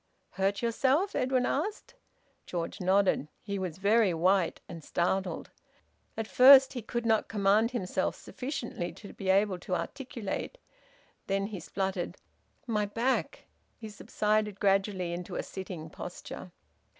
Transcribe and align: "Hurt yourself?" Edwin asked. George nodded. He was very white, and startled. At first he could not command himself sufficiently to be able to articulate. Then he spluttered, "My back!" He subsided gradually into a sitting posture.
"Hurt 0.31 0.63
yourself?" 0.63 1.13
Edwin 1.15 1.45
asked. 1.45 1.93
George 2.47 2.81
nodded. 2.81 3.27
He 3.43 3.59
was 3.59 3.77
very 3.77 4.15
white, 4.15 4.59
and 4.67 4.83
startled. 4.83 5.51
At 6.17 6.25
first 6.25 6.73
he 6.73 6.81
could 6.81 7.05
not 7.05 7.27
command 7.27 7.69
himself 7.69 8.15
sufficiently 8.15 8.93
to 8.93 9.13
be 9.13 9.29
able 9.29 9.59
to 9.59 9.75
articulate. 9.75 10.57
Then 11.27 11.45
he 11.45 11.59
spluttered, 11.59 12.17
"My 12.65 12.87
back!" 12.87 13.45
He 13.77 13.89
subsided 13.89 14.59
gradually 14.59 15.13
into 15.13 15.35
a 15.35 15.43
sitting 15.43 15.87
posture. 15.91 16.51